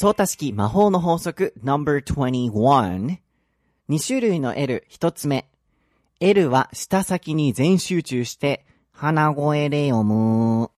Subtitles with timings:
[0.00, 3.18] 相対式魔法の法則 No.21
[3.88, 5.50] 2種類の L 一つ目。
[6.20, 10.70] L は舌先に全集中して鼻声で読む。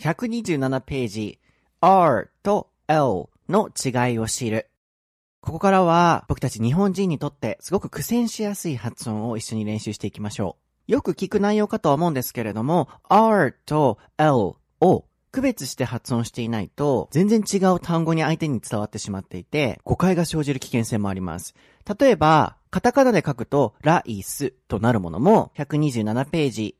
[0.00, 1.38] 127ページ。
[1.80, 4.68] R と L の違いを知る。
[5.40, 10.56] ここからは僕たち日本人にとってすごく苦戦しやすい発音を一緒に練習していきましょ
[10.88, 10.92] う。
[10.94, 21.54] よく聞く内容かとは思うんですけれども、R と L を区別して発音していないと、全然違う単語に相手に伝わってしまっていて、誤解が生じる危険性もあります。
[21.98, 26.76] 例えば、カタカナで書くと、ライスとなるものも、127ページ、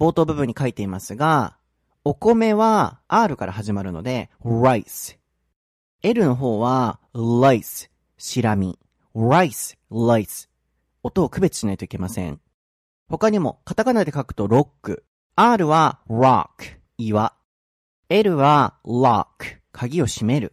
[0.00, 1.58] 冒頭部分に書いていますが、
[2.02, 5.18] お米は R から始まるので、rice。
[6.02, 7.90] L の方は、rice。
[8.16, 8.78] しらみ、
[9.14, 10.48] rice, rice
[11.02, 12.40] 音を区別しないといけません。
[13.08, 15.04] 他にも、カタカナで書くとロック。
[15.36, 17.41] R は rock, 岩。
[18.12, 19.24] L は lock,
[19.72, 20.52] 鍵を閉める。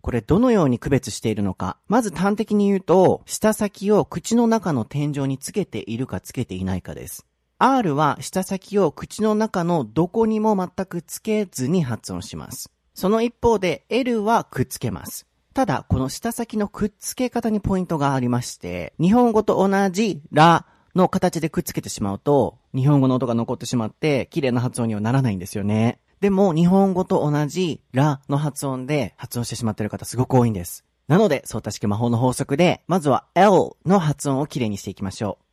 [0.00, 1.76] これどのように区別しているのか。
[1.88, 7.26] まず端的に言うと、舌先を口の中の天井につけているかつけていないかです。
[7.58, 12.70] R は舌先を口の中のどこにも全くつけずに発音します。
[12.94, 15.26] その一方で L はくっつけます。
[15.52, 20.64] ただ、この舌先のくっつけ方にポイントがありまして、日本語と同じラ
[20.94, 25.98] の形でくっつけてしまうと、日本語の音が残ってしまって、綺麗な発音にはならないんですよね。
[26.20, 30.84] でも、日本語と同じラの発音で発音してしまっている方すごく多いんです。
[31.08, 35.50] なので、相対式魔法の法則で、まずは L の発音を綺麗にしていきましょう。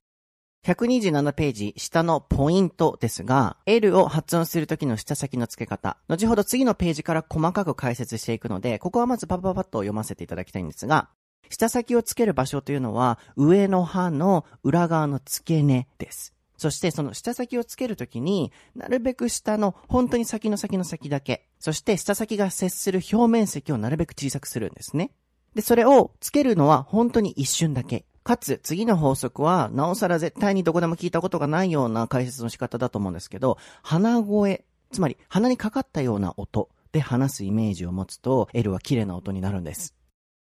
[0.70, 5.98] 127ページ下のポイントですが、L を発音するときの下先の付け方。
[6.10, 11.08] 後ほど次のページから細かく解説していくので、ここはまずパパパッと読ませていただきたいんですが、
[11.50, 16.37] 下先をつける場所というのは、上の歯の裏側の付け根です。
[16.58, 25.12] そしてその下先をつけるときに、なるべく下の本当に先の先の先だけ、そして下先が接する表面積をなるべく小さくするんですね。
[25.54, 28.06] で、それをつけるのは本当に一瞬だけ。
[28.24, 39.96] かつ、次の法則は、なおさら絶対にどこでも聞いたことがないような解説の仕方だと思うんですけど、鼻声、つまり鼻にかかったような音で話すイメージを持つと、L は綺麗な音になるんです。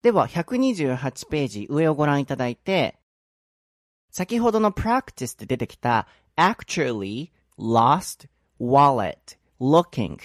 [0.02, 2.98] では、128ページ上をご覧いただいて、
[4.12, 6.06] 先ほどの practice で出てきた
[6.36, 8.28] actually, lost,
[8.60, 9.16] wallet,
[9.58, 10.18] looking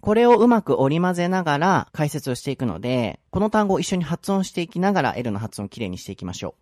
[0.00, 6.56] これをうまく織り混ぜながら解説をしていくので、この単語を一緒に発音していきながら L の発音をきれいにしていきましょ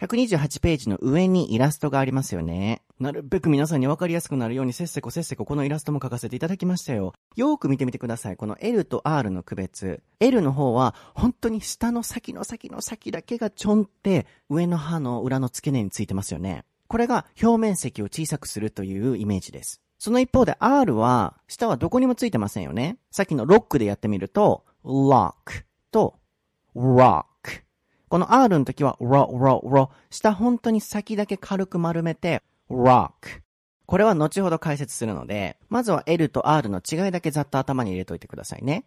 [0.00, 0.04] う。
[0.04, 2.82] 128ページの上にイラストがありますよね。
[2.98, 7.12] なるべく皆さんにわかりやすくなるようにせっせこせっせここのイラストも書かせていただきましたよ。
[7.36, 8.38] よーく見てみてください。
[8.38, 10.02] この L と R の区別。
[10.18, 16.64] L の方は本当に下の先の先の先だけがちょんって上の歯の裏の付け根についてますよね。
[16.88, 19.82] これが表面積を小さくするというイメージです。
[19.98, 22.98] その一方で R は、下はどこにもついてませんよね。
[23.10, 26.18] さっきのロックでやってみると、lock と
[26.74, 27.24] rock。
[28.08, 29.88] この R の時は ro, ro, ro。
[30.10, 33.10] 下本当に先だけ軽く丸めて rock。
[33.86, 38.84] これは後ほど解説するので、まずは L と R の違いだけざっと頭に入れといてくださいね。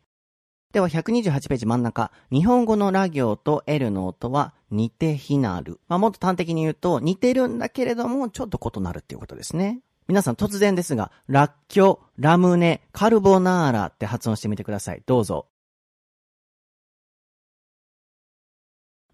[0.71, 2.11] では128ページ真ん中。
[2.31, 5.79] 日本語のラ行と L の音は似て非なる。
[5.87, 9.81] まあ、もっと端的に言うと似てるんだけれどもちょっと異なるっていうことですね。
[10.07, 15.03] 皆さん突然ですが、ラッキョ、ラムネ、カルボナーラって発音してみてください。
[15.05, 15.47] どうぞ。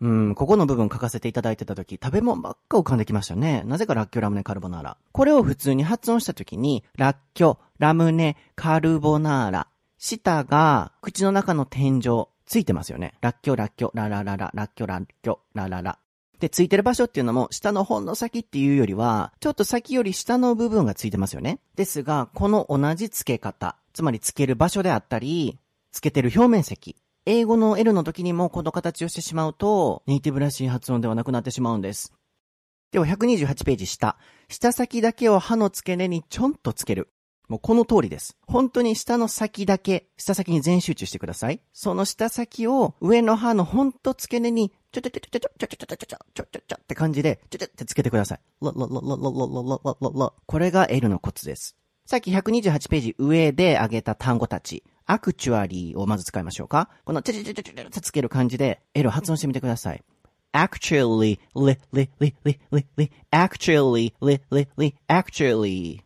[0.01, 3.63] うん、ここの部分書かせていただいてた時、食べ物ばっか浮かんできましたね。
[3.65, 4.97] なぜかラッキョ、ラムネ、カルボナーラ。
[5.11, 9.67] これを普通に発音した時に、ラッキョ、ラムネ、カルボナーラ。
[9.97, 13.15] 舌が口の中の天井、ついてますよね。
[13.21, 15.97] ラッキョ、ラッキョ、ララララ、ラッキョ、ラッキョ、ラララ。
[16.39, 21.59] で、ついてる場所っていうのも、下の本の先っていうよりは、ちょっと先より下の部分がついてますよね。
[21.75, 25.57] ですが、この同じ付け方、つまり付ける場所であったり、
[25.91, 26.97] 付けてる表面積、
[27.27, 32.13] 英語の L の時にもこの形をしてしまうと、ネイティブらしい発音ではなくなってしまうんです。
[32.91, 34.17] では128ページ下。
[34.47, 37.09] 下先だけを歯の付け根にちょんとつける。
[37.47, 38.37] もうこの通りです。
[38.47, 41.61] 本当に下の先だけ、下先に全集中してください。
[41.73, 48.39] その下先を上の歯のほんと付け根に、ちょちょちょちょちょちょちょちょちょちょちょちょって感じで、ちょちょってつけてください。
[48.61, 51.75] これが L のコツです。
[52.05, 54.83] さっき128ページ上で挙げた単語たち。
[55.05, 56.89] アクチュアリーをまず使いましょうか。
[57.03, 60.03] このちょちょちょちょちょってつける感じで L を発音してみてください。
[60.55, 66.01] actually, li, li, li, li, li, li, actually, li, li, li, actually.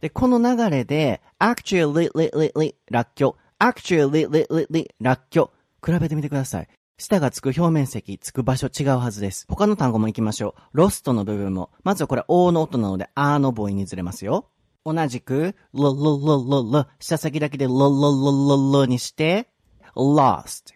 [0.00, 5.50] で、この流れで、actually, li, li, li, らっきょ、actually, li, li, li, らっきょ、
[5.84, 6.68] 比べてみてください。
[6.98, 9.46] 舌がつく表面積、つく場所違うはずです。
[9.48, 10.60] 他の単語も行きましょう。
[10.74, 11.70] ロストの部分も。
[11.82, 14.46] まずはこれ、O の音なので、あの母音にずれますよ。
[14.84, 19.48] 同じく、ロロロロロ、舌先だけでロロロロロにして、
[19.96, 20.74] lost。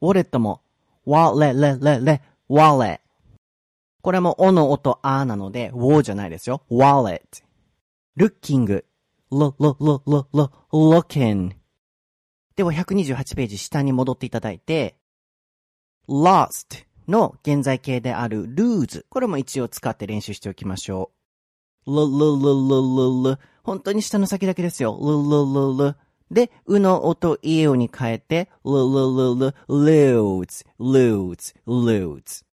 [0.00, 0.62] ウォレットも、
[1.04, 3.00] ワレレレレ、ワレ。
[4.02, 6.62] これもおの音あなので、ウォーじゃないですよ。
[6.70, 7.20] wallet。
[8.16, 8.84] looking。
[9.30, 11.52] lo, lo, lo, lo, lo, looking。
[12.56, 14.96] では128ページ下に戻っていただいて、
[16.08, 19.04] lost の現在形である lose。
[19.08, 21.19] これも一応使って練習しておきましょう。
[21.94, 24.98] Lo, lo, lo, lo, lo, lo 本当に下の先だけですよ。
[25.00, 25.94] lo, lo, lo, lo
[26.30, 28.88] で、うの音いえおに変えて、l, l,
[29.36, 32.44] l, l, lose, lose, lose.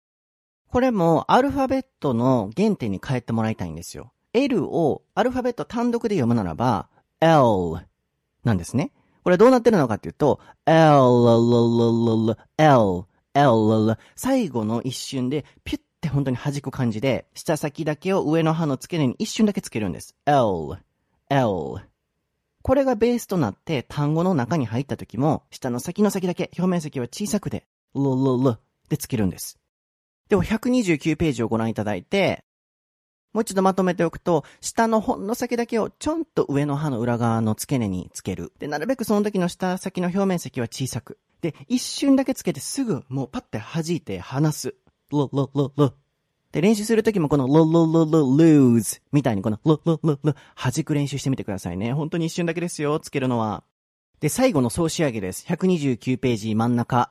[0.68, 4.12] これもアルファベットの原点に変えてもらいたいんですよ。
[4.32, 6.88] L をアルファベット単独で読むならば、
[7.20, 7.86] L
[8.44, 8.92] なんですね。
[9.24, 10.86] これどうなってるのかっていうと、L, L,
[12.26, 20.14] L, L, L, L, 最後の一瞬でピュッって本当に弾く感じで、下先だけを上の歯の付け根に一瞬だけつけるんです。
[20.26, 20.78] L,
[21.30, 21.82] L.
[22.62, 28.58] これがベースとなって単語の中に入った時も、下の先の先だけ表面積は小さくで、L, L, L
[28.88, 29.58] でつけるんです。
[30.28, 32.44] では129ページをご覧いただいて、
[33.32, 38.52] もう一度まとめておくと、下のほんの先だけをちょんと上の歯の裏側の付け根につける。
[38.58, 41.18] で、なるべくその時の下先の表面積は小さく。
[41.42, 44.74] で、一瞬だけつけてすぐもうパッて弾いて離す。
[45.10, 45.94] ロロロロ。
[46.52, 51.92] で、練習するときもこのロロロロ lose みたいにこのロロロロ弾く練習してみてくださいね。
[51.92, 53.62] 本当に一瞬だけですよ、つけるのは。
[54.20, 55.44] で、最後の総仕上げです。
[55.46, 57.10] 129ページ真ん中。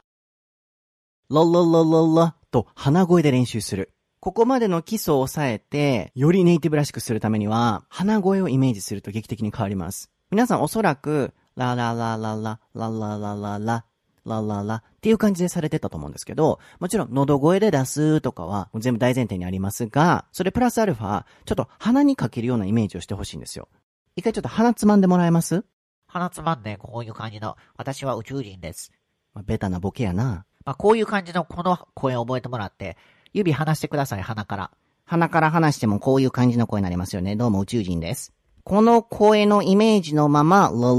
[1.30, 3.92] ロロロロロと鼻声で練習する。
[4.20, 10.10] ここまでの基礎を抑えて、よりネイティブらしくするためには、鼻声をイメージすると劇的に変わります。
[10.32, 13.86] 皆さんおそらく、ラララララ、ラララララ、
[14.26, 23.68] ラララっていう感じでされてたと思うんですけど、もちろん喉声で出すとかは全部大前提にありますが、それプラスアルファ、ちょっと鼻にかけるようなイメージをしてほしいんですよ。
[24.16, 25.64] 一回ちょっと鼻つまんでもらえます？
[26.08, 28.92] 鼻つまんでこういう感じの、私は宇宙人です。
[29.36, 30.48] まあ、ベタなボケやな。
[30.66, 32.98] まあ、こういう感じのこの声を覚えてもらって、
[33.32, 34.72] 指離してください、鼻から。
[35.06, 37.36] 鼻から離してもこういう感じの声になりますよね。
[37.36, 38.34] どうも宇宙人です。
[38.64, 40.90] この声のイメージのまま、ラララ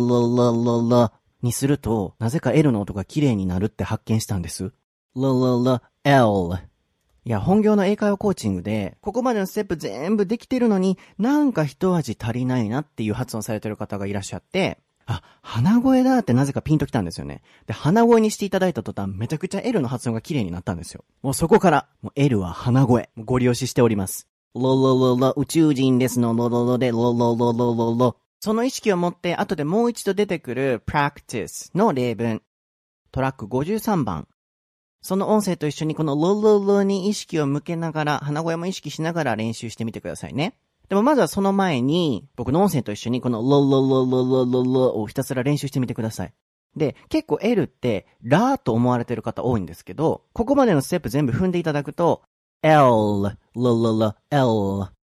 [0.00, 4.72] ララララにすると、なぜか L の音が綺麗になるって発見したんです。
[5.16, 6.70] ラララ L。
[7.24, 17.42] いや、本業の英会話コーチングで、ここまでのステップ全部できてるのに、なんか一味足りないなっていう発音されてる方がいらっしゃって、あ、鼻声だってなぜかピンときたんですよね。
[17.66, 21.04] で、鼻声にしていただいた途端、めちゃくちゃ L の発音が綺麗になったんですよ。
[21.22, 23.10] もうそこから、もう L は鼻声。
[23.18, 24.28] ご利用ししております。
[24.54, 28.16] ロロロロ、宇宙人ですのロロロで、ロロロロロロ。
[28.40, 32.42] その意識を持って、後でもう一度出てくる practice の例文。
[33.12, 34.26] トラック53番。
[35.02, 40.54] その音声と一緒にこのロロロに意識を向けながら、鼻声も意識しながら練習してみてくださいね。
[40.88, 46.32] でもまずはその前に、僕の音声と一緒にこのロロロロロロロをひたすら練習してみてください。
[46.76, 52.22] で、結構 L って、ラーと思われてる方多いんですけど、ここまでのステップ全部踏んでいただくと、
[52.62, 54.99] L、ロロロ、L。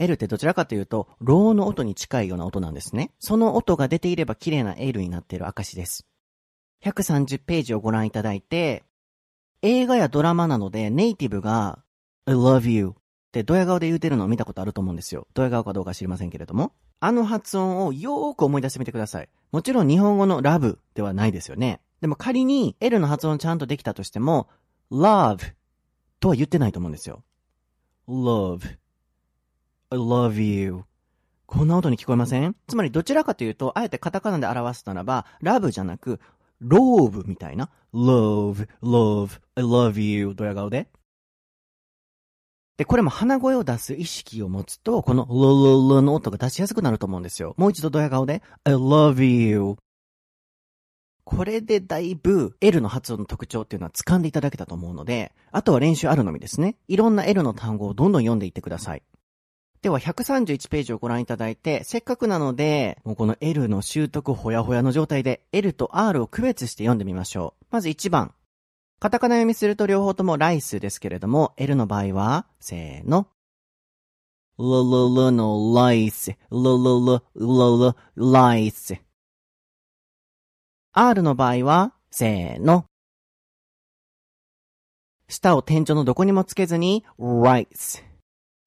[0.00, 3.12] L ってどちらかというと、ローの音に近いような音なんですね。
[3.18, 6.06] その音が出ていれば綺麗な L になっている証です。
[6.82, 8.82] 130ページをご覧いただいて、
[9.60, 11.80] 映画やドラマなのでネイティブが
[12.24, 12.92] I love you っ
[13.32, 15.26] てドヤ顔で言うてるのを見たことあると思うんですよ。
[15.34, 16.72] ドヤ顔かどうか知りませんけれども。
[17.00, 19.28] あの発音をよーく思い出してみてください。
[19.52, 21.80] もちろん日本語のラブではないですよね。
[22.00, 24.48] でも仮に L の発音ちゃんとできたとしても、
[24.90, 25.52] love
[26.20, 27.22] とは言ってないと思うんですよ。
[28.08, 28.60] love,
[29.92, 30.84] I love you
[31.46, 32.54] こんな音に聞こえません？
[32.68, 36.20] つまりどちらかというと、あえてカタカナで表すならば、ラブじゃなく、
[36.60, 37.70] ローブみたいな。
[37.92, 40.86] love, love, I love you ドヤ顔で。
[42.76, 47.54] で、これも鼻声を出す意識を持つと、このロロロの音が出しやすくなると思うんですよ。
[47.56, 49.74] もう一度ドヤ顔で、I love you.
[51.24, 56.76] これでだいぶ L の発音の特徴っていうのは掴んでいただけたと思うので、あとは練習あるのみですね。
[56.86, 59.02] いろんな L の単語をどんどん読んでいってください。
[59.82, 67.64] では131ページをご覧いただいて、せっかくなので、もうこの L の習得ほやほやの状態で L と R を区別して読んでみましょう。
[67.70, 68.34] まず1番。
[68.98, 73.28] カタカナ読みすると両方ともライスですけれども、L の場合は、せーの。
[74.58, 79.00] ルルルのライス、ルルル、ルル、ライス。
[80.92, 82.84] R の場合は、せーの。
[85.28, 88.09] 舌を天井のどこにもつけずに、rice。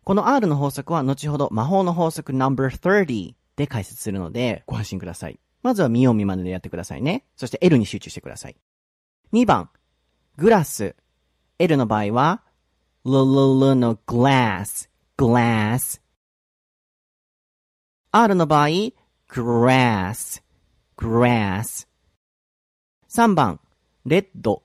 [0.04, 5.40] この R の法則は後ほど魔法の法則 No.30 で解説するのでご安心ください。
[5.62, 7.24] まずは見よう見まねでやってくださいね。
[7.38, 8.58] そして L に集中してください。
[9.32, 9.70] 2番、
[10.38, 10.96] グラス。
[11.58, 12.42] L の場合は、
[13.06, 16.02] l l l の glass, glass。
[18.12, 18.68] R の場合、
[19.30, 20.44] grass,
[20.98, 21.88] grass。
[23.10, 23.62] 3番、
[24.06, 24.64] レッド。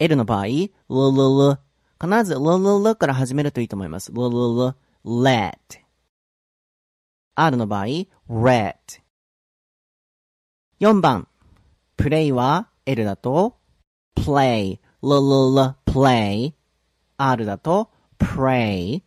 [0.00, 1.67] L の場合、ルルル。
[2.00, 4.12] 必ずルルルから始めるといいと思います。
[4.12, 4.74] ルルル、
[5.04, 5.58] let。
[7.34, 7.86] R の場合、
[8.30, 8.74] red。
[10.80, 11.26] 4番、
[11.96, 13.56] プレイは L だと
[14.16, 14.78] play。
[15.02, 16.52] ルルル、play。
[17.16, 19.02] R だと pray。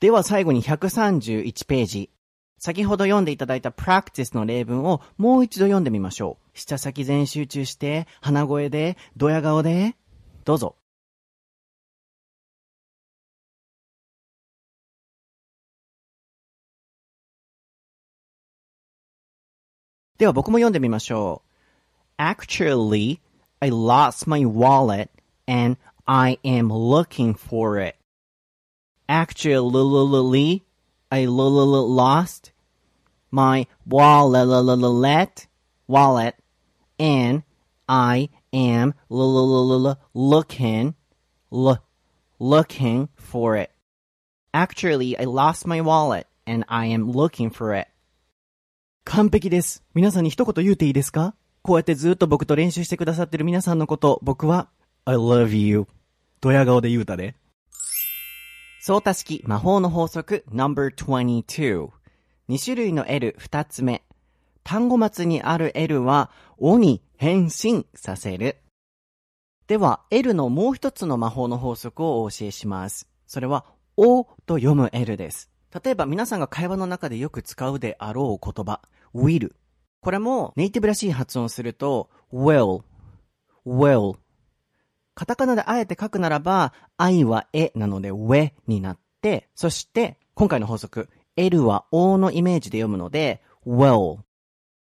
[0.00, 2.10] では最後に131ページ。
[2.58, 6.58] 先ほど読んでいただいた practice の例文をもう一度読んでみましょう。
[6.58, 9.94] 下先全集中して、鼻声で、ドヤ顔で、
[10.44, 10.76] どうぞ。
[20.17, 21.41] では僕も読んでみましょ
[22.17, 22.21] う。
[22.21, 23.19] Actually,
[23.59, 25.09] I lost my wallet
[25.47, 27.95] and I am looking for it.
[29.07, 30.63] Actually,
[31.09, 32.51] I lost
[33.31, 35.47] my wallet,
[35.87, 36.35] wallet,
[36.99, 37.43] and
[37.87, 40.95] I am looking,
[42.39, 43.71] looking for it.
[44.53, 47.87] Actually, I lost my wallet and I am looking for it.
[49.10, 49.82] 完璧です。
[49.94, 51.34] 皆さんに一言言うていいですか？
[51.62, 54.68] こうやってずっと僕と練習してくださってる皆さんのこと、僕は、
[55.06, 55.86] I love you.
[56.42, 57.34] ドヤ顔で言うたで。
[58.82, 61.88] 相多式魔法の法則 No.22
[62.50, 64.04] 2種類の L 二つ目。
[64.62, 68.58] 単語末にある L は、O に変身させる。
[69.68, 73.08] では、L のもう一つの魔法の法則をお教えします。
[73.26, 73.64] それは、
[73.96, 75.50] O と読む L です。
[75.82, 78.80] 例えば皆さんが会話の中でよく使うであろう言葉、
[79.14, 79.52] will。
[80.00, 82.82] これもネイティブらしい発音すると、will,
[83.66, 84.16] will。
[85.14, 94.18] カタカナであえて書くならば、愛はえなので、we になって、そして、今回の法則、L は O のイメージで読むので、will。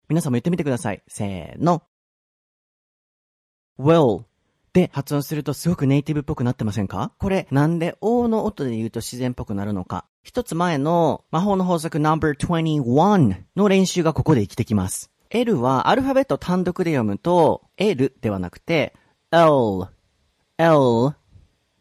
[0.07, 1.03] 皆さんも言ってみてください。
[1.07, 1.83] せーの。
[3.79, 4.23] well
[4.73, 7.11] で発音するとすごくネイティブっぽくなってませんか？
[7.19, 10.05] これ、なんで O の音で言うと自然っぽくなるのか？
[10.23, 15.11] 一つ前の魔法の法則 No.21 の練習がここで生きてきます。
[15.29, 18.93] L はアルファベット単独で読むと、L ではなくて、
[19.31, 19.87] L、
[20.57, 21.15] L、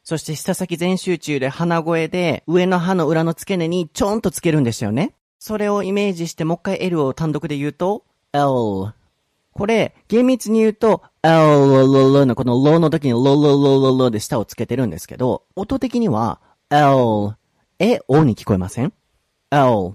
[0.04, 5.14] そして下先全集中で鼻声で上の歯の裏の付け根にちょんとつけるんですよね。
[5.38, 8.92] それをイメージしてもう一回 L を単独で言うと、L。
[9.52, 16.40] これ、厳密に言うと、L のこのロの時にロロロロロで下をつけてるんですけど、音的には
[16.70, 17.36] L、
[17.78, 18.92] え、O に聞こえません
[19.50, 19.94] ?L。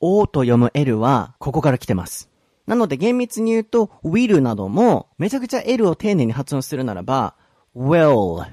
[0.00, 2.30] O と読む L はここから来てます。
[2.66, 7.34] なので厳密に言うと、will などもめちゃくちゃ L を丁寧に発音するならば、
[7.76, 8.44] will、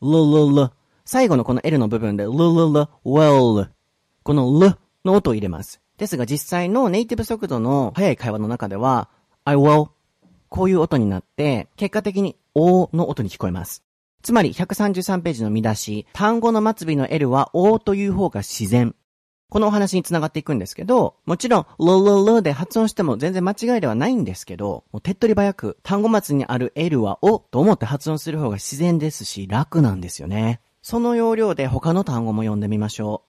[0.00, 0.10] ル
[0.52, 0.70] ルル。
[1.04, 3.68] 最後のこの L の部分で、ルルル、will。
[4.22, 5.80] このルの音を入れます。
[5.98, 9.08] ですが実際のネイティブ速度の速い会話の中では、
[9.48, 9.90] I will。
[10.48, 13.84] こういう音になって、結果的に O の音に聞こえます。
[14.22, 18.96] つまり133ページの見出し、単語の末尾の L は O という方が自然。
[19.48, 30.60] このお話につながっていくんですけど、もちろん、ルルルで発音しても全然間違いではないんですけど、もう手っ取り早く、単語末にある L はおと思って発音する方が自然ですし、楽なんですよね。
[30.82, 33.22] その要領で他の単語も読んでみましょ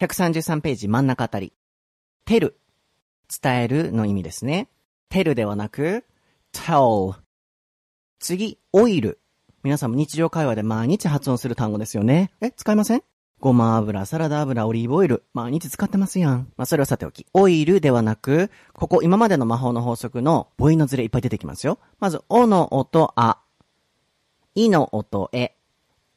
[0.00, 0.04] う。
[0.04, 1.54] 133ページ真ん中あたり。
[2.26, 2.52] tell
[3.42, 4.68] 伝えるの意味ですね。
[5.12, 6.06] Tell ではなく、
[6.54, 7.16] tell
[8.18, 9.20] 次、オイル。
[9.62, 12.32] 皆さんも日常会話で毎日発音する単語ですよね。
[12.40, 13.02] え、使いません？
[13.38, 15.24] ごま油、サラダ油、オリーブオイル。
[15.34, 16.48] 毎日使ってますやん。
[16.56, 17.26] まあ、それはさておき。
[17.34, 21.78] オイルではなく、ここ今までの魔法の法則の母音のズレいっぱい出てきますよ。
[22.00, 23.42] まず、おの音、あ。
[24.54, 25.54] いの音、え。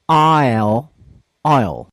[0.08, 0.86] I'll,
[1.44, 1.88] I'll。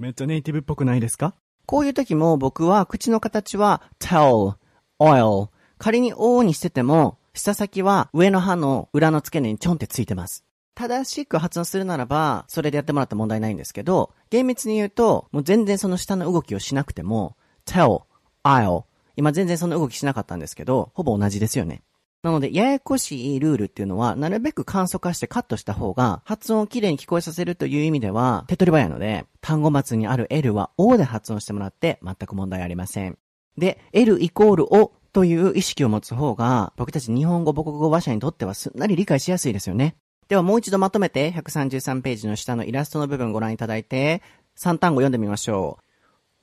[0.00, 1.34] めっちゃネイティブっぽくないですか？
[1.66, 4.56] こういう時も僕は口の形は tell,
[4.98, 5.50] oil。
[5.78, 10.44] 仮に O にしてても、下先は上の歯の裏の付け根にちょんってついてます。
[10.74, 18.02] 正しく発音するならば、それでやってもらって問題ないんですけど、厳密に言うと、もう全然その下の動きをしなくても、tell,
[18.42, 18.84] I'll。
[19.16, 21.82] 今全然その動きしなかったんですけど、ほぼ同じですよね。
[22.24, 33.18] なので、ややこしいルールっていうのは、なるべく簡素化してカットした方が、発音をきれいに聞こえさせるという意味では、手取り早いので、単語末にある L は O で発音してもらって、全く問題ありません。
[33.58, 39.96] で、L イコール O という意識を持つ方が、僕たち日本語母国語話者にとってはすんなり理解しやすいですよね。
[40.26, 44.22] ではもう一度まとめて、133ページの下のイラストの部分ご覧いただいて、
[44.58, 45.78] 3単語読んでみましょ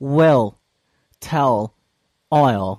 [0.00, 0.16] う。
[0.18, 0.54] will,
[1.20, 1.72] tell,
[2.30, 2.78] oil。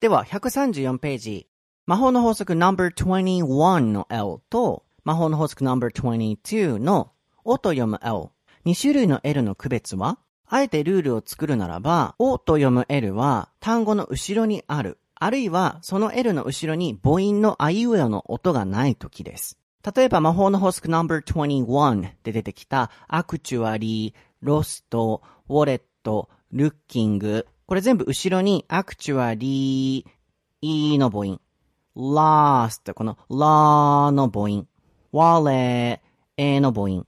[0.00, 1.48] では、134ページ。
[1.86, 7.10] 魔法の法則 No.21 の L と、魔法の法則 No.22 の
[7.42, 8.28] O と読む L。
[8.64, 10.18] 2種類の L の区別は？
[10.46, 14.98] あえてルールを作るならば、O と読む L は単語の後ろにある。
[15.16, 19.58] あるいはその L の後ろに母音のあいうえおの音がない時です。
[19.84, 25.82] 例えば魔法の法則 No.21 で出てきた actually, lost, wallet,
[26.52, 30.04] looking これ全部後ろに actually,
[30.60, 31.40] e の母音。
[31.96, 34.66] last この la の母音。
[35.12, 36.00] wallet,
[36.36, 37.06] a の母音。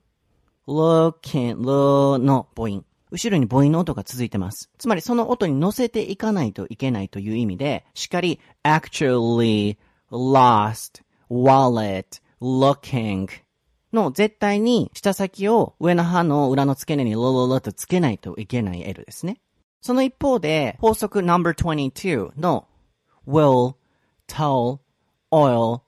[0.67, 2.86] looking, l の母音。
[3.11, 4.69] 後ろに母音の音が続いてます。
[4.77, 9.77] つまりその音に乗せていかないといけないという意味で、しっかり actually,
[10.11, 13.27] lost, wallet, looking
[13.93, 19.39] の絶対に下先を上の歯の裏の付け根にロロロとつけないといけない L ですね。
[19.81, 22.67] その一方で、法則 No.22 の
[23.27, 23.75] will,
[24.27, 24.79] tell,
[25.31, 25.81] oil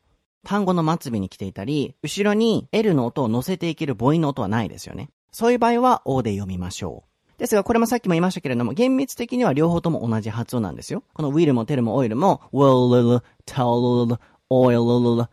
[0.43, 5.09] 単語の末尾に来ていたり、後ろに L の音を乗せていける母音の音はないですよね。
[5.31, 7.08] そういう場合は O で読みましょう。
[7.39, 11.03] ですが、これもさっきも言いましたけれども、厳密的には両方とも同じ発音なんですよ。
[11.13, 14.19] この will も tell も oil も will, tell,
[14.51, 15.27] oil,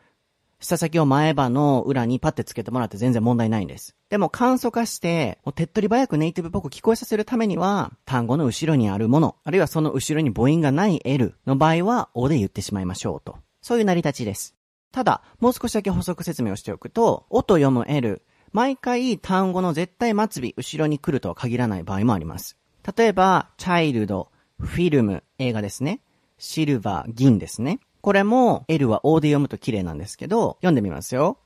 [0.60, 3.96] 下先を前歯の裏にパッてつけてもらって全然問題ないんです。
[4.08, 13.36] でも簡素化して、手っ取り早くネイティブっぽく聞こえさせるためには、単語の後ろにあるもの、あるいはその後ろに母音がない L の場合は O で言ってしまいましょうと。
[13.60, 14.54] そういう成り立ちです。
[14.92, 18.22] ただ、もう少しだけ補足説明をしておくと、O と読む L、
[18.56, 22.56] 毎回単語の絶対末尾、後ろに来るとは限らない場合もあります。
[22.96, 26.00] 例えば、チャイルド、フィルム、映画ですね。
[26.38, 27.80] シルバー、銀ですね。
[28.00, 31.36] これも L は O で読むと綺麗なんですけど、読んでみますよ。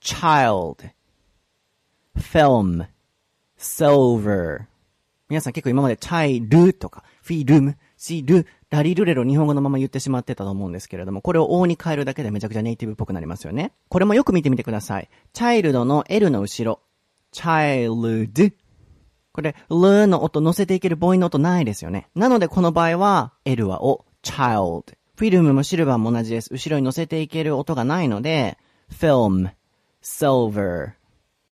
[0.00, 0.90] child,
[2.16, 2.86] film,
[3.58, 4.66] silver.
[5.28, 13.72] 皆さん結構今までチャイルとか、フィルム、シル、ラリルレロ日本語のまま言ってしまってたと思うんですけれども、これを O に変えるだけでめちゃくちゃネイティブっぽくなりますよね。
[13.88, 15.08] これもよく見てみてください。
[15.32, 16.80] チャイルドの L の後ろ、
[17.32, 18.52] child。
[19.32, 22.08] これ、ルの音乗せていける母音の音ないですよね。
[22.16, 24.96] なのでこの場合は、L は O、child。
[25.14, 26.52] フィルムもシルバーも同じです。
[26.52, 28.58] 後ろに乗せていける音がないので、
[28.90, 29.52] film,
[30.02, 30.94] silver。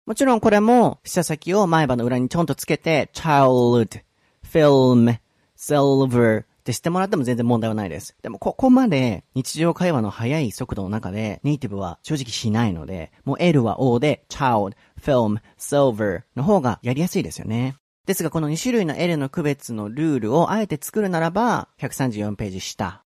[0.05, 4.03] もちろんこれも、下先を前歯の裏にちょんとつけて、child,
[4.45, 5.19] film,
[5.57, 8.17] silver ってしてもらっても全然問題はないです。
[8.23, 17.77] でもここまで日常会話の速い速度の中でネイティブは正直しないので、もう L は O で child, film, silver の方がやりやすいですよね。
[18.07, 23.03] ですがこの2種類の L の区別のルールをあえて作るならば、134ページ下。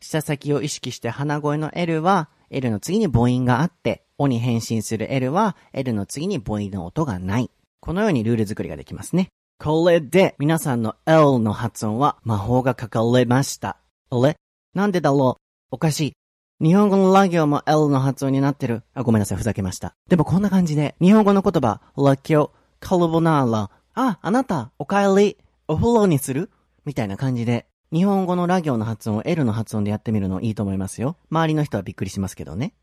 [0.00, 7.50] 下先を意識して鼻声の L は L の次に母音があって、O に変身する L は L の次に母音の音がない。
[7.80, 9.28] このようにルール作りができますね。
[9.58, 13.78] これで皆さんの L の発音は魔法がかかれました。
[14.10, 14.36] あれ？
[14.74, 15.42] なんでだろう？
[15.70, 16.12] おかしい。
[16.60, 18.82] 日本語のラ行も L の発音になってる。
[18.94, 19.94] あ、ごめんなさい、ふざけました。
[20.08, 26.50] でもこんな感じで、日本語の言葉、ラキョ、カルボナーラ、あ、あなた、お帰り、お風呂にする？
[26.84, 31.16] みたいな感じで、日本語のラ行の発音を L の発音でやってみるのいいと思いますよ。
[31.30, 32.74] 周りの人はびっくりしますけどね。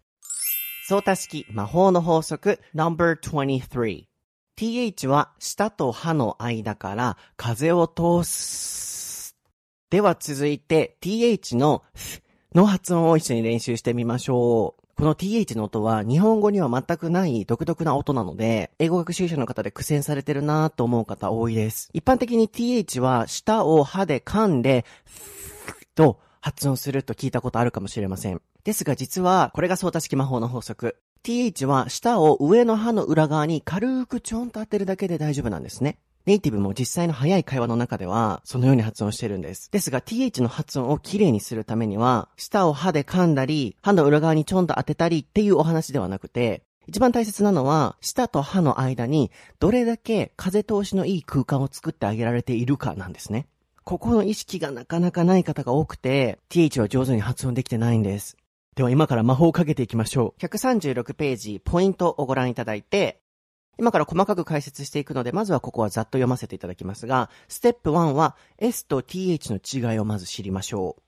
[0.88, 4.09] 相対式魔法の法則 No.23
[4.60, 9.38] th は舌と歯の間から風を通す。
[9.90, 11.82] では続いて th の
[12.54, 14.84] の発音を一緒に練習してみましょう。
[14.98, 21.90] この th の音は日本語には全くない独特な音なので、英語学習者の方で苦戦されてるなぁと思う方多いです。
[21.94, 24.84] 一般的に th は舌を歯で噛んで、
[25.96, 28.42] と発音すると聞いたことあるかもしれません。
[28.66, 30.98] ですが実は、これが相対式魔法の法則。
[31.24, 35.98] Th は舌を上の歯の裏側に軽くちょんと当てるだけで大丈夫なんですね。
[36.26, 39.72] ネイティブも実際の早い会話の中では、そのように発音してるんです。
[39.72, 53.48] ですが、th の発音をきれいにするためには、舌を歯で噛んだり、歯の裏側にちょんと当てたりっていうお話ではなくて、一番大切なのは、舌と歯の間に、どれだけ風通しのいい空間を作ってあげられているかなんですね。
[53.84, 58.38] ここの意識がなかなかない方が多くて、th は上手に発音できてないんです。
[58.80, 60.42] では今から魔法をかけていきましょう。
[60.42, 63.20] 136ページ、ポイントをご覧いただいて、
[63.78, 71.02] 今から細かく解説していくので、まずはここはざっと読ませていただきますが、ステップ1は S と TH の違いをまず知りましょう。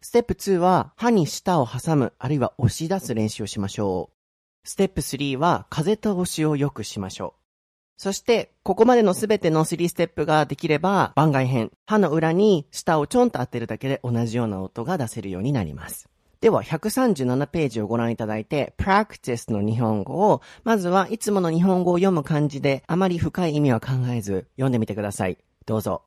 [0.00, 4.66] ステップ2は歯に舌を挟む、あるいは押し出す練習をしましょう。
[4.66, 8.00] ステップ3は風通しを良くしましょう。
[8.00, 16.08] そして、ここまでのすべての3ステップができれば、番外編、歯の裏に舌をちょんと当てるだけで同じような音が出せるようになります。
[16.40, 25.38] では、137ページをご覧いただいて、practice の日本語を、まずはいつもの日本語を読む感じで、あまり深い意味は考えず、読んでみてください。
[25.66, 26.04] どうぞ。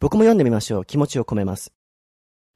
[0.00, 0.84] 僕も読んでみましょう。
[0.84, 1.72] 気持ちを込めます。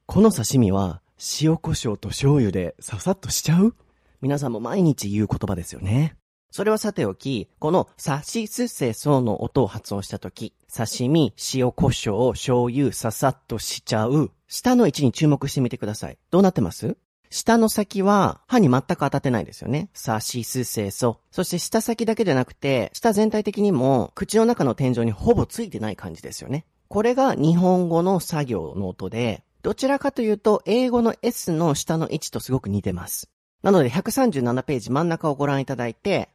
[0.05, 1.01] この刺身は、
[1.41, 3.73] 塩胡椒と醤油でささっとしちゃう？
[4.19, 6.17] 皆さんも毎日言う言葉ですよね。
[6.51, 16.17] それはさておき、このさしすせその音を発音したとき、刺身、塩胡椒、醤油、ささっとしちゃう、下の位置に注目してみてください。
[16.31, 16.97] どうなってます？
[17.29, 19.89] 下の先は歯に全く当たってないですよね。
[19.93, 21.19] さしすせそ。
[21.29, 26.65] そして下先だけでなくて、下全体的にも口の中の天井にほぼついてない感じですよね。
[26.87, 33.29] これが日本語の作業の音で、どちらかというと英語の S の下の位置とすごく似てます。
[33.61, 36.29] なので137ページ真ん中をご覧いただいて、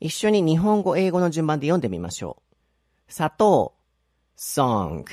[0.00, 2.42] 一緒に日本語、英語の順番で読んでみましょ
[3.08, 3.12] う。
[3.12, 3.74] 砂糖、
[4.36, 5.04] song、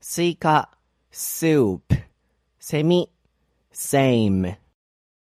[0.00, 0.70] スイカ、
[1.12, 1.80] soup、
[2.58, 3.10] セミ、
[3.72, 4.56] same。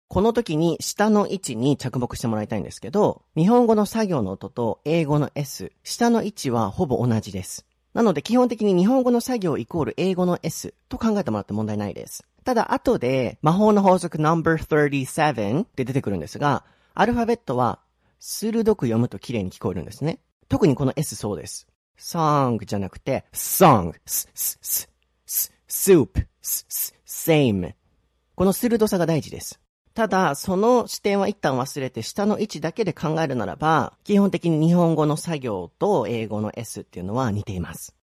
[0.10, 7.66] この時に舌の位置に着目してもらいたいんですけど、日本語のサ行の音と英語の S、舌の位置はほぼ同じです。
[7.94, 12.26] なので基本的に日本語のサ行イコール英語の S と考えてもらって問題ないです。
[12.44, 17.80] ただ後で魔法の法則 No.37 って出てくるんですが、アルファベットは
[18.20, 20.20] 鋭く読むと綺麗に聞こえるんですね。
[20.48, 21.68] 特にこの S そうです。
[21.98, 24.90] song じゃなくて song, s, s, s,
[25.28, 27.74] s, soup, s, s, same
[28.36, 29.60] この鋭さが大事です。
[29.94, 37.96] ただ、その視点は一旦忘れて下の位置だけで考えるならば、基本的に日本語の作業と英語の S っていうのは似ています。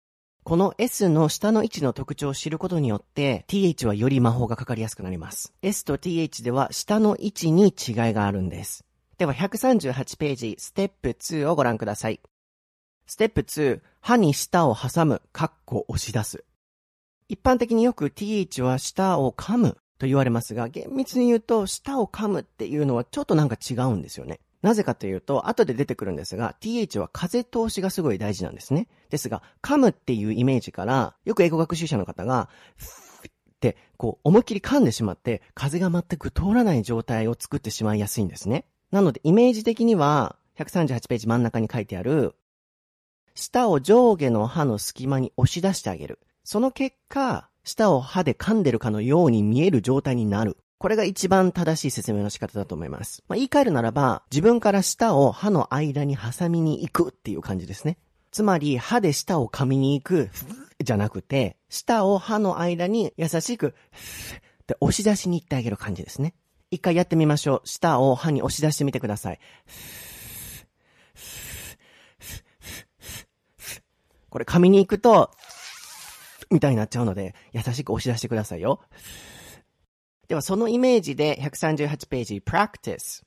[0.45, 5.55] この S の下の位置の特徴を知ることによって、TH はより魔法がかかりやすくなります。
[5.63, 8.85] S と TH では下の位置に違いがあるんです。
[9.19, 12.21] では138ページ、ステップ2をご覧ください。
[13.07, 16.45] ステップ2、歯に舌を挟む、カッコ押し出す。
[17.29, 24.41] 一般的によく TH は舌を噛むと言われますが、厳密に言うと、舌を噛むっていうのはちょっとなんか違うんですよね。
[24.61, 28.87] なぜかというと、後で出てくるんですが、th は風通しがすごい大事なんですね。
[29.09, 32.51] ですが、噛むっていうイメージから、よく英語学習者の方が、
[33.57, 38.67] って、こう、思いっきり噛んでしまって、風が全く通らない状態を作ってしまいやすいんですね。
[38.91, 42.35] なので、イメージ的には、138ページ真ん中に書いてある、
[43.35, 46.19] 舌を上下の歯の隙間に押し出してあげる。
[46.45, 50.57] その結果、舌を歯で噛んでるかのように見える状態になる。
[50.79, 53.23] これが一番正しい説明の仕方だと思います。
[53.29, 57.99] まあ、言い換えるならば、自分から舌を歯の間に挟みに行くっていう感じですね。
[58.31, 60.31] つまり、歯で舌を噛みに行く、
[60.83, 66.35] じゃなくて、舌を歯の間に優しく、って押し出しに行ってあげる感じですね。
[66.71, 67.63] 一回やってみましょう。
[67.65, 69.41] 舌を歯に押し出してみてください。
[74.29, 75.31] これ噛みに行くと、
[76.51, 78.81] みたいになっちゃうので、優しく押し出してくださいよ。
[80.29, 83.25] では、そのイメージで138ページ、practice。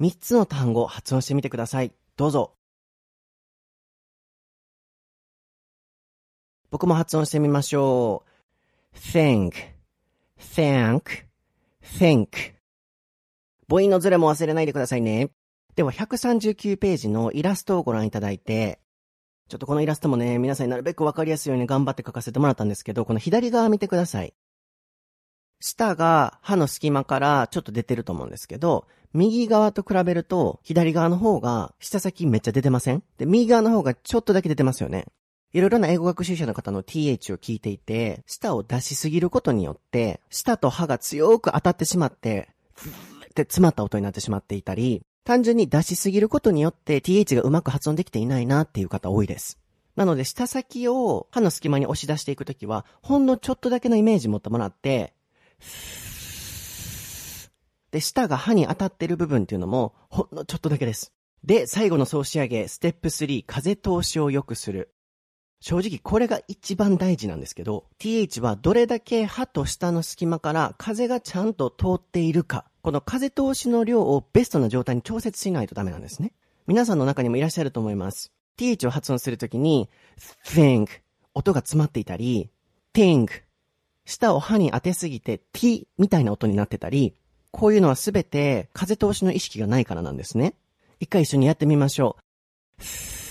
[0.00, 1.92] 3つの単語を発音してみてください。
[2.16, 2.54] どうぞ。
[6.70, 8.24] 僕も発音してみましょ
[8.94, 8.96] う。
[8.96, 9.52] think,
[10.38, 11.24] thank,
[11.82, 12.28] think.
[13.68, 15.30] 母音のズレも忘れないでくださいね。
[15.76, 18.80] では、139ページのイラストをご覧いただいて、
[19.48, 24.34] ちょっとこのイラストもね、皆さんになるべくわかりやすいように頑張って描かせてもらったんですけど、この左側見てください。
[25.60, 33.02] 舌が歯の隙間からちょっと出てると思うんですけど、右側と比べると、左側の方が舌先めっちゃ出てません？
[33.18, 35.06] で、右側の方がちょっとだけ出てますよね。
[35.52, 42.92] いろいろな英語学習者の方の th を聞いていて、舌を出しすぎることによって、舌と歯が強く当たってしまって、ふっ
[43.34, 49.58] て詰まった音になってしまっていたり、単純に出しすぎることによって th がうまく発音できていないなっていう方多いです。
[49.94, 55.12] なので、舌先を歯の隙間に押し出していくときは、ほんのちょっとだけのイメージ持ってもらって、
[57.90, 61.12] で、舌が歯に当たってる部分っていうのも、ほんのちょっとだけです。
[61.44, 64.94] で、最後の総仕上げ、ステップ3、風通しを良くする。
[65.62, 76.32] 正直これが一番大事なんですけど、th はどれだけ歯と舌の隙間から風がちゃんと通っているか、この風通しの量をベストな状態に調節しないとダメなんですね。
[76.66, 78.32] 皆さんの中にもいらっしゃると思います。
[78.58, 79.88] th を発音するときに、
[80.44, 80.88] think
[81.32, 82.50] 音が詰まっていたり、
[82.92, 83.28] think
[84.04, 87.14] 舌を歯に当てすぎて t みたいな音になってたり、
[87.52, 90.54] こういうのはすべて風通しの意識がないからなんですね。
[90.98, 92.16] 一回一緒にやってみましょ
[92.80, 93.21] う。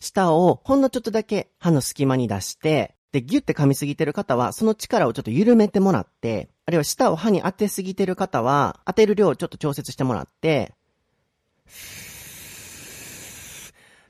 [0.00, 10.74] 舌をほんのちょっとだけ歯の隙間に出して、で、ギュって噛みすぎてる方は、その力をちょっと緩めてもらって、あるいは舌を歯に当てすぎてる方は、当てる量をちょっと調節してもらって、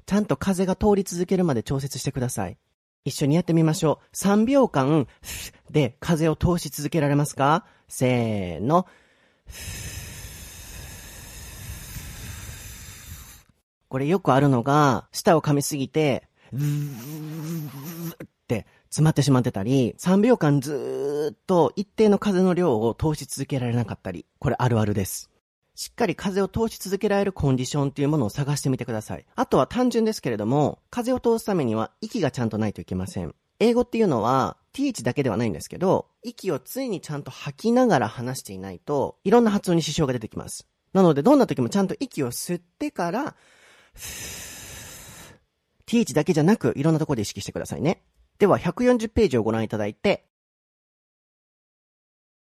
[0.07, 2.59] ちゃんと風が通り続けるまで調節してください。
[3.05, 4.17] 一緒にやってみましょう。
[4.17, 5.07] 3秒間
[5.71, 7.65] で風を通し続けられますか？
[7.89, 8.87] せーの。
[13.91, 16.57] これよくあるのが、舌を噛みすぎて、っ
[18.47, 25.29] て詰まってしまってたり、3秒間ずーっと一定の風の量を通し続けられなかったり、これあるあるです。
[25.75, 29.27] しっかり風を通し続けられるコンディションっていうものを探してみてください。
[29.35, 33.35] あとは単純ですけれども、風を通すためには息がちゃんとないといけません。
[33.59, 40.69] 英語っていうのは th だけではないんですけど、息を常にちゃんと吐きながら話していないと、いろんな発音に支障が出てきます。
[40.93, 43.35] なので、どんな時もちゃんと息を吸ってから、
[45.87, 48.03] th だけじゃなく、いろんなところで意識してくださいね。
[48.39, 50.27] では、140ページをご覧いただいて、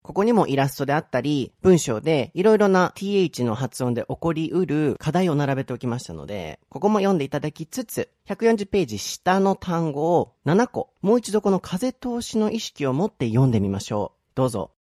[0.08, 14.32] ここにもイラストであったり、文章でいろいろな th の発音で起こりうる課題を並べておきましたので、ここも読んでいただきつつ、140ページ下の単語を7個、もう一度この風通しの意識を持って読んでみましょう。
[14.36, 14.77] どうぞ。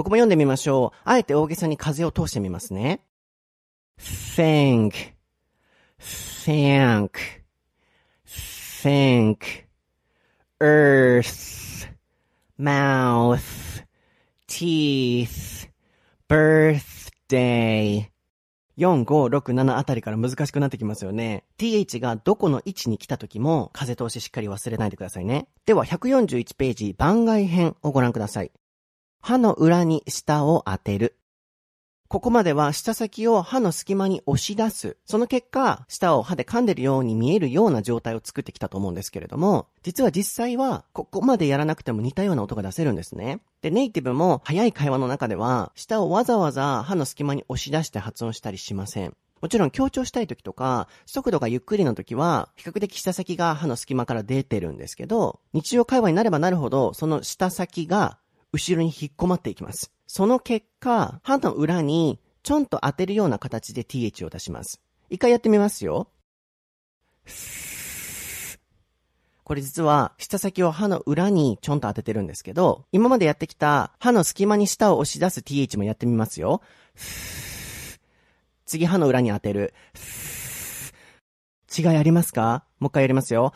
[0.00, 0.98] 僕も読んでみましょう。
[1.04, 3.02] あえて大げさに風を通してみますね。
[3.98, 4.94] think,
[5.98, 7.10] think,
[8.82, 9.36] think,
[10.58, 11.86] earth,
[12.58, 13.84] mouth,
[14.48, 15.68] teeth,
[16.26, 18.08] birthday.
[18.78, 21.44] 4、5、6、7あたりから難しくなってきますよね。
[21.58, 25.48] th がどこの位置に来た時も風通ししっかり忘れないでくださいね。
[25.66, 28.50] では141ページ番外編をご覧ください。
[29.20, 31.16] 歯の裏に舌を当てる。
[32.08, 34.96] ここまでは舌先を歯の隙間に押し出す。
[35.06, 43.40] その結果、舌を歯で噛んでるように見えるような状態を作ってきたと思うんですけれども、実は実際は、ここまでやらなくても似たような音が出せるんですね。
[43.62, 49.14] で、ネイティブも早い会話の中では、舌をわざわざ歯の隙間に押し出して発音したりしません。
[49.40, 58.18] もちろん強調したい時とか、速度がゆっくりの時は、比較的舌先が歯の隙間から出てるんですけど、日常会話になればなるほど、その舌先が
[58.52, 59.92] 後ろに引っ込まっていきます。
[60.06, 64.80] その結果、歯の裏にちょんと当てるような形で th を出します。
[65.08, 66.08] 一回やってみますよ。
[69.44, 76.62] これ実は、舌先を歯の裏にちょんと当ててるんですけど、今までやってきた歯の隙間に舌を押し出す th もやってみますよ。
[78.66, 79.74] 次歯の裏に当てる。
[81.76, 82.64] 違いありますか？
[82.78, 83.52] もう一回やりますよ。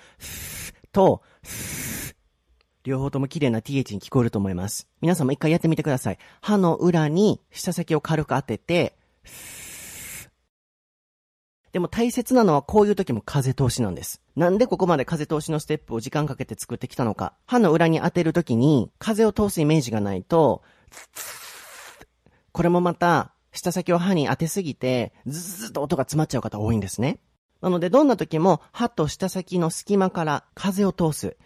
[0.93, 1.23] と、
[2.85, 4.87] 両方とも綺麗な th に聞こえると思います。
[5.01, 6.19] 皆さんも一回やってみてください。
[6.43, 8.95] 歯の裏に舌先を軽く当てて、
[11.73, 14.21] でも大切なのはこういう時も風通しなんです。
[14.37, 17.33] なんでここまで風通しのステップを時間かけて作ってきたのか。
[17.47, 20.63] 歯の裏に当てる時に風を通すイメージがないと、
[22.53, 27.19] これもまた舌先を歯に当てすぎて、ズズズッと音が詰まっちゃう方多いんですね。
[27.63, 31.39] なのでどんな時も歯と舌先の隙間から風を通す。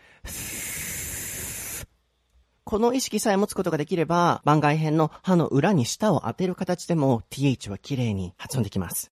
[2.68, 9.10] この意識さえ持つことができれば、番外編の歯の裏に舌を当てる形でも th は綺麗に発音できます。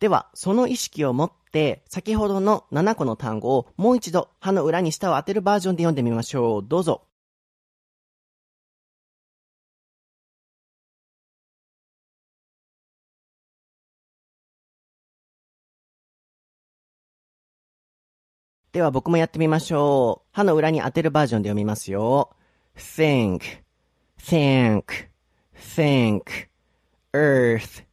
[0.00, 6.64] では、その意識を持って、先ほどの7個の単語をもう一度歯の裏に舌を当てるバージョンで読んでみましょう。
[6.66, 7.06] どうぞ。
[18.72, 20.28] では僕もやってみましょう。
[20.32, 22.34] 歯の裏に当てるバージョンで読みますよ。
[22.76, 23.62] Think,
[24.18, 25.08] think,
[25.54, 26.48] think,
[27.12, 27.84] earth,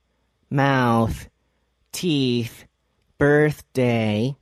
[0.52, 1.30] mouth,
[1.92, 2.68] teeth,
[3.18, 4.36] birthday.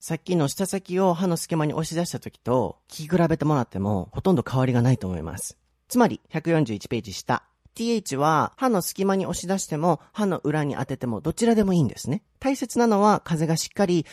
[0.00, 5.56] さっきの舌先を歯の隙間に押し出した時と聞き比べてもらってもほとんど変わりがないと思います。
[5.88, 7.42] つまり141ページ下。
[7.74, 12.22] th は歯の隙間に押し出しても歯の裏に当ててもどちらでもいいんですね。
[12.38, 14.06] 大切なのは風がしっかり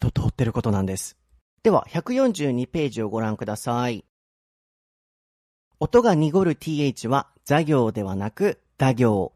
[0.00, 1.16] と通ってることなんです。
[1.62, 4.04] では142ページをご覧ください。
[5.78, 9.34] 音が濁る th はザ行ではなくダ行。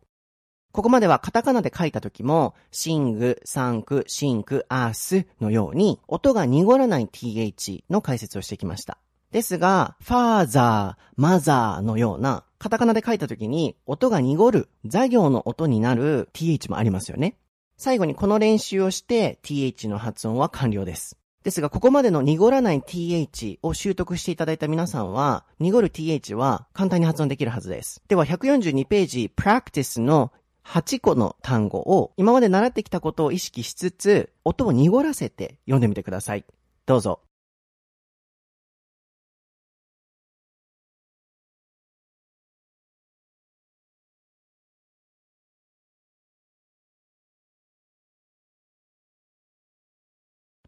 [0.73, 8.97] ここまではカタカナで書いた時も、シング、サンク、シンク、アースのように、音が濁らない th の解説をしてきました。
[9.33, 17.37] ですが、ファーザー、マザーのような、カタカナで書いた時に、音が濁る、ザ行の音になる th もありますよね。
[17.77, 21.20] 最後にこの練習をして、th の発音は完了です。
[21.43, 28.03] ですが、ここまでの濁らない th を習得していただいた皆さんは、濁る th は簡単に発音できるはずです。
[28.09, 30.33] では、142ページ、practice の
[30.65, 36.45] 8個の単語を今まで習ってきたことを意識しつつ、音を濁らせて読んでみてください。
[36.85, 37.21] どうぞ。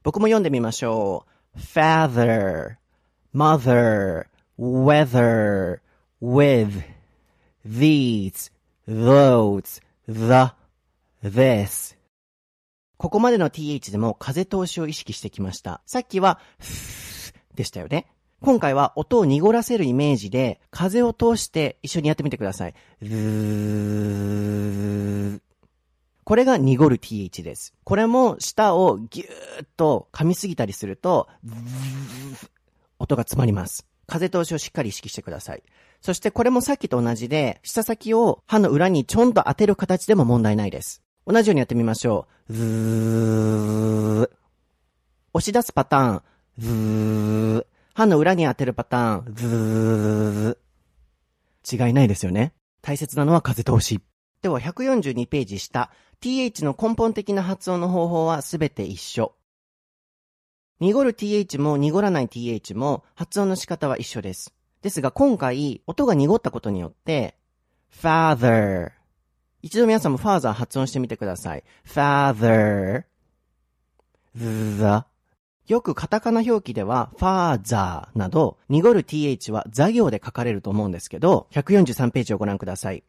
[0.02, 1.32] 僕も読んでみましょう。
[1.58, 2.76] father,
[3.34, 4.26] mother,
[4.58, 5.80] weather,
[6.20, 6.82] with,
[7.64, 8.50] these,
[8.88, 10.52] those, the,
[11.22, 11.96] this.
[12.96, 15.82] ここまでの th でも風通しを意識してきました。
[15.86, 16.40] さっきは、
[17.54, 18.06] でしたよね。
[18.40, 22.74] 今回は音を濁らせるイメージで、風を通して一緒にやってみてください。
[26.24, 27.74] これが濁る th です。
[27.84, 31.28] これも舌をぎゅーっと噛みすぎたりすると、
[32.98, 33.86] 音が詰まります。
[34.06, 35.62] 風通しをしっかり意識してください。
[36.00, 41.02] そしてこれもさっきと同じで、舌先を歯の裏にちょんと当てる形でも問題ないです。
[41.26, 42.52] 同じようにやってみましょう。
[42.52, 44.30] ずー
[45.32, 46.22] 押し出すパターン。
[46.58, 49.34] ずー歯の裏に当てるパターン。
[49.34, 52.52] ずー違いないですよね。
[52.80, 54.00] 大切なのは風通し。
[54.42, 55.90] では142ページ下。
[56.22, 59.34] Th の根本的な発音の方法はすべて一緒。
[60.78, 64.54] 濁る th も濁らない th も発音の仕方は一緒です。
[64.82, 67.34] ですが今回、音が濁ったことによって、
[67.92, 68.92] father。
[69.62, 71.64] 一度皆さんも father 発音してみてください。
[71.84, 73.04] father。
[74.36, 75.04] the。
[75.66, 83.02] よくカタカナ表記では father など濁る th は座行で書かれると思うんですけど、143ページをご覧ください。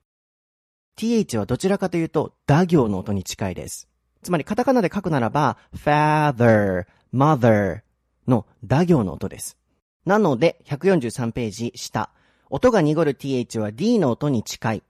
[0.98, 3.88] Th はどちらかというと、打行の音に近いです。
[4.22, 7.82] つまりカタカナで書くならば、father, mother
[8.28, 9.58] の打行の音です。
[10.06, 12.10] なので、143ページ下。
[12.50, 14.84] 音が濁る th は d の音に近い。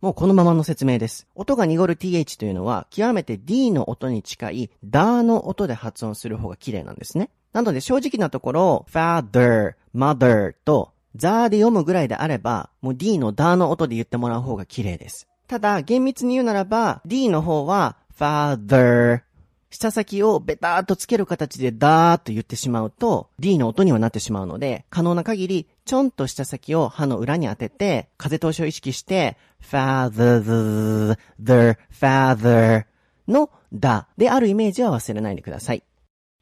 [0.00, 1.28] もうこのままの説明です。
[1.36, 7.30] 音が濁る th というのは、極めて d の音に近い、ダの音で発音する方が綺麗なんですね。
[7.52, 15.28] なので正直なところ、father, mother と、ザーで読むぐらいであれば、もう D のダーの音で言ってもらう方が綺麗です。
[15.46, 19.22] ただ、厳密に言うならば、D の方は、father。
[19.70, 32.84] 下先をベターっとつける形でダーっと言ってしまうと、D の音にはなってしまうので、可能な限り、ちょんと下先を歯の裏に当てて、風通しを意識して、father, the, father
[33.26, 35.82] のダであるイメージは忘れないでください。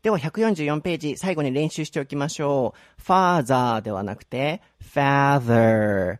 [0.02, 3.02] では144ページ、最後に練習しておきましょう。
[3.02, 6.18] father ではなくて、father。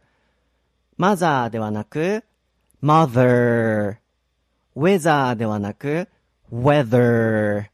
[0.98, 2.22] mother ではなく、
[2.82, 3.96] mother。
[4.76, 6.08] weather ではなく、
[6.52, 7.70] weather。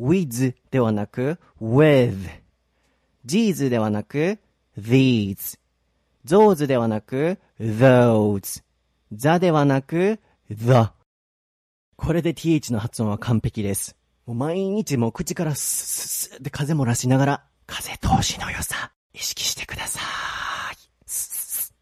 [0.00, 2.16] with ではなく、with。
[3.26, 4.38] these ではなく、
[4.78, 5.58] these。
[6.26, 8.62] those ではなく、those。
[9.12, 10.18] the ではなく、
[10.50, 10.88] the。
[11.96, 13.96] これで th の発音は完璧です。
[14.34, 20.76] 毎日もう口からスッスッスッって風漏らしながら、風通しの良さ、意識してください。
[21.06, 21.74] スッス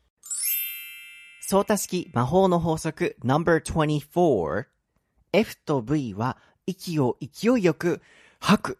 [1.44, 4.66] ッ相対式魔法の法則 No.24
[5.32, 6.36] F と V は
[6.66, 8.00] 息を勢いよく
[8.40, 8.78] 吐く。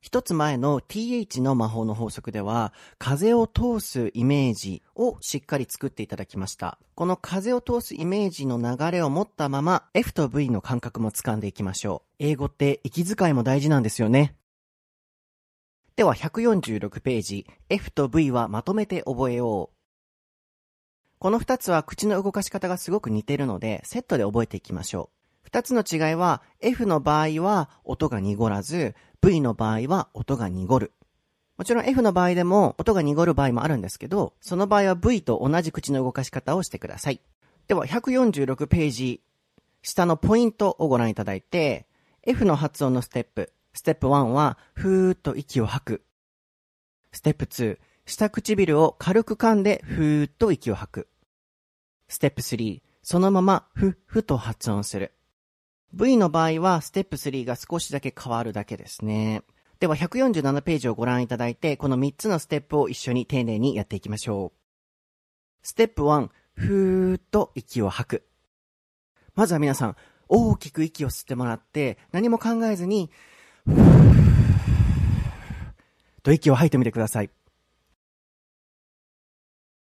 [0.00, 6.78] 一つ前の th の魔法の法則では、風を通すイメージをしっかり作っていただきました。
[6.94, 12.14] この風を通すイメージの流れを持ったまま、F と V の感覚も掴んでいきましょう。
[12.18, 14.36] 英語って息遣いも大事なんですよね。
[15.96, 19.76] では146ページ、F と V はまとめて覚えよう。
[21.18, 25.20] この二つは口の動かし方がすごく似てるので、セットで覚えていきましょう。
[25.42, 30.92] 二つの違いは、F の場合は音が濁らず、V の場合は音が濁る。
[31.58, 37.20] もちろん F の場合でも音が濁る場合もあるんですけど、その場合は V と同じ口の動かし方をしてください。
[37.68, 39.20] では、146ページ、
[39.82, 41.86] 下のポイントをご覧いただいて、
[42.22, 43.52] F の発音のステップ。
[43.74, 46.02] ステップ1は、ふーっと息を吐く。
[47.12, 51.08] ステップ2、下唇を軽く噛んで、ふーっと息を吐く。
[52.08, 55.12] ステップ3、そのまま、ふっ、ふと発音する。
[55.92, 59.42] V の場合は、ステップ3が少しだけ変わるだけですね。
[59.80, 64.58] では、147ページをご覧いただいて、この3つのステップを一緒に丁寧にやっていきましょう。
[65.62, 68.26] ステップ1、ふーっと息を吐く。
[69.34, 69.96] まずは皆さん、
[70.28, 73.10] 大きく息を吸ってもらって、何も考えずに、
[73.64, 74.12] ふー
[76.22, 77.30] と息を吐いてみてください。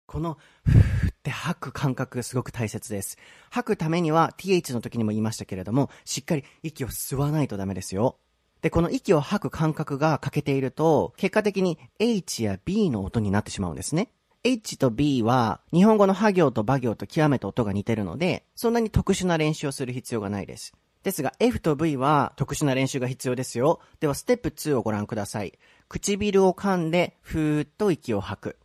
[0.06, 3.18] この、ふーって吐く感覚がすごく大切です。
[3.50, 8.18] 吐くためには、th の時にも言いましたけれども、しっかり息を吸わないとダメですよ。
[8.62, 14.10] で、この息を吐く感覚が欠けていると、結果的に H や B の音になってしまうんですね。
[14.44, 20.74] H と B は、日本語のハ行とバ行と極めて音が似てるので、そんなに特殊な練習をする必要がないです。
[21.04, 23.80] ですが、F と V は特殊な練習が必要ですよ。
[24.00, 25.58] では、ステップ2をご覧ください。
[25.88, 28.58] 唇を噛んで、ふーっと息を吐く。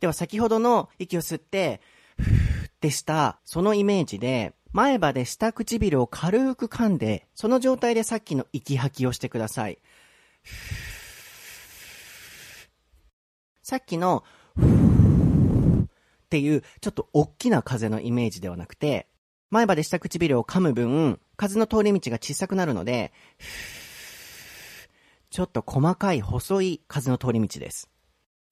[0.00, 1.80] では、先ほどの息を吸って、
[2.16, 9.78] ふーってした、そのイメージで、前歯で下唇を軽く噛んで、その状態でさっきの息吐きをしてください。
[13.62, 14.24] さっきの、
[14.56, 19.08] っていう、ちょっと大きな風のイメージではなくて、
[19.50, 23.12] 前歯で下唇を噛む分、風の通り道が小さくなるので、
[25.30, 27.90] ちょっと細かい細い風の通り道です。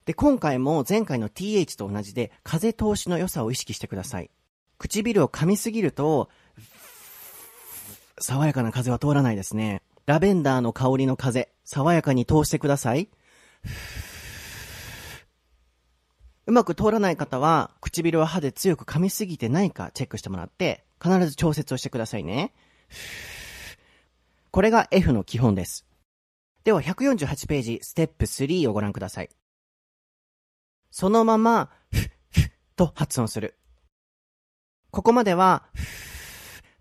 [0.07, 4.31] で、今回も前回の th と同じで、風通しの良さを意識してください。
[4.77, 6.29] 唇を噛みすぎると、
[8.17, 9.81] 爽やかな風は通らないですね。
[10.05, 13.09] ラベンダーの香りの風、爽やかに通してください。
[16.45, 22.53] うまく通らない方は、唇を歯で強く噛みすぎてないかチェックしてもらって、必ず調節をしてくださいね。
[24.51, 25.85] これが F の基本です。
[26.63, 29.29] では148ページ、ステップ3をご覧ください。
[30.99, 33.55] そのまま、ふっふと発音する。
[34.89, 35.83] ここまでは、ふっ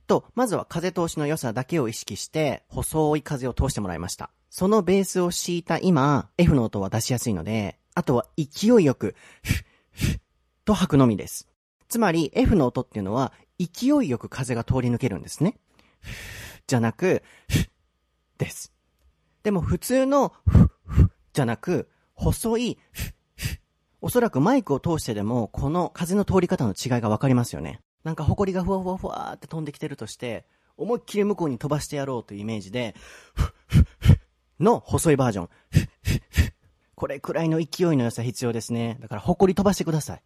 [0.07, 4.31] と、まずは風通しの良さだけを意識して、細い風を通してもらいました。
[4.49, 9.57] そのベースを敷いた今、F の音は出しやすいので、あとは勢いよく、ふっ
[9.91, 10.21] ふ
[10.65, 11.47] と吐くのみです。
[11.87, 15.59] つまり、F の音っていうのは、勢いよく風が通り抜けるんですね。
[16.67, 17.69] じゃなく、ふ
[18.39, 18.73] です。
[19.43, 22.79] でも普通の、ふ、ふじゃなく、細い、
[24.01, 27.81] おそらくマイクを通してでも、この風の通り方の違いがわかりますよね。
[28.05, 32.95] なんか埃がふわふわふわって飛んできてるとして、思いっきり向こうに飛ばしてやろうというイメージで、
[34.61, 35.49] の細いバージョン。
[36.95, 38.99] これくらいの勢いの良さ必要ですね。
[39.01, 40.23] だから埃飛ばしてください。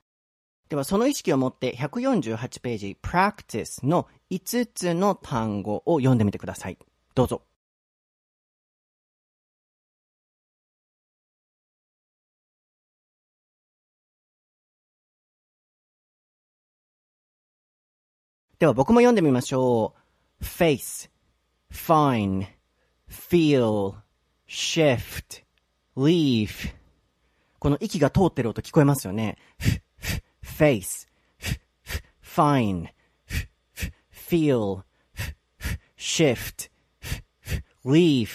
[0.68, 6.78] ではその意識を持って148ページ practice の5つの単語を読んでみてください。
[7.16, 7.42] どうぞ。
[18.60, 19.94] では僕も読んでみましょ
[20.42, 20.44] う。
[20.44, 21.08] face,
[21.72, 22.46] fine,
[23.10, 23.94] feel,
[24.46, 25.44] shift,
[25.96, 26.74] leave
[27.58, 29.38] この息が通ってる音聞こえますよね。
[30.44, 31.08] face,
[32.22, 32.88] fine,
[34.12, 34.82] feel,
[35.96, 36.70] shift,
[37.82, 38.28] leave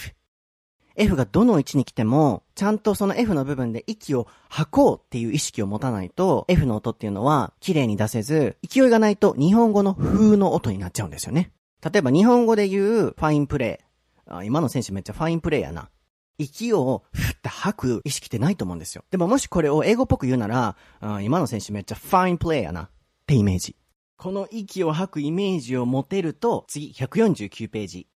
[0.96, 11.52] F がどの位置に来ても、ちゃんとその F の部分で息を吐こうっていう意識を持たないと、F の音っていうのは綺麗に出せず、勢いがないと日本語の風の音になっちゃうんですよね。
[11.84, 14.38] 例えば日本語で言うファインプレー。
[14.38, 15.90] あ今の選手めっちゃファインプレーやな。
[16.38, 19.04] 息をふって吐く意識ってないと思うんですよ。
[19.12, 20.76] でももしこれを英語っぽく言うなら、
[21.22, 22.84] 今の選手めっちゃファインプレーやな。
[22.84, 22.90] っ
[23.28, 23.76] てイメージ。
[24.18, 28.08] この息を吐くイメージを持てると、次149ページ。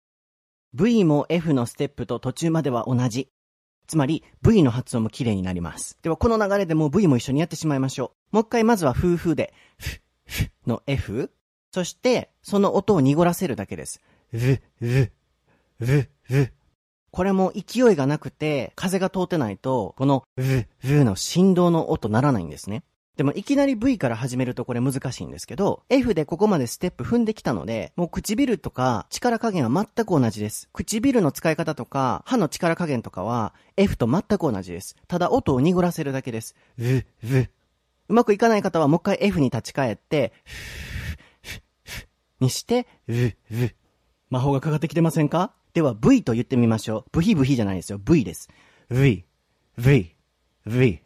[0.74, 3.28] V も F のステップと途中までは同じ。
[3.86, 5.96] つまり V の発音も綺麗になります。
[6.02, 8.36] ではこの流れでもう V も一緒にやってしまいましょう。
[8.36, 11.30] もう一回まずは夫婦で、ふ、ふの F。
[11.72, 14.02] そして、その音を濁らせるだけです。
[14.32, 14.60] う、う、
[15.80, 16.52] う、う。
[17.10, 22.82] これも勢いがなくて、風が通ってないと、この、う、うの振動の音ならないんですね。
[23.18, 30.68] でもいきなり V から始めるとこれ難しいんですけど、F でここまでステップ踏んできたので、もう唇とか力加減は全く同じです。
[30.72, 34.94] 唇の使い方とか、歯の力加減とかは F と全く同じです。
[35.08, 36.54] ただ音を濁らせるだけです。
[36.78, 37.04] う、う。
[38.08, 40.32] うまくいかない方はもう一回 F に立ち返って、
[42.38, 43.34] にして、う、う。
[44.30, 45.54] 魔法がかかってきてませんか？
[45.74, 47.04] では V と言ってみましょう。
[47.10, 47.98] ブヒブヒじゃないですよ。
[47.98, 48.48] V です。
[48.90, 49.24] V、
[49.76, 50.14] V、
[50.66, 51.00] V、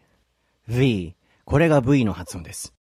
[0.69, 1.17] V。
[1.45, 2.74] これが V の発音です。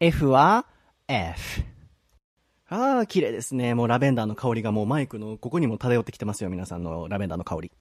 [0.00, 0.66] F は
[1.06, 1.62] F。
[2.68, 3.74] ああ、綺麗ですね。
[3.74, 6.50] もうラベンダーの香りがもうマイクのここにも漂ってきてますよ。
[6.50, 7.72] 皆さんのラベンダーの香り。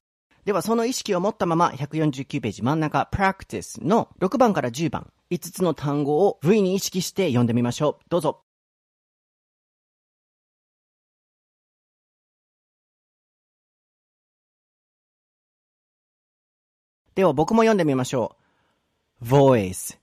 [0.45, 8.05] ではその意識を持ったまま149ページ真ん中 Practice の6番から10番5つの単語を V に意識して読んでみましょう。
[8.09, 8.43] どうぞ。
[17.15, 18.46] では僕も読んでみましょう。
[19.21, 19.97] Voice,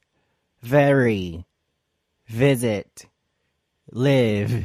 [0.62, 1.44] very,
[2.28, 3.08] visit,
[3.92, 4.64] live,